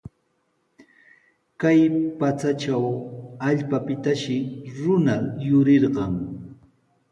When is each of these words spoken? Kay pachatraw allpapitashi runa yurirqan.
Kay 1.59 1.79
pachatraw 2.19 2.85
allpapitashi 3.47 4.37
runa 4.81 5.15
yurirqan. 5.47 6.13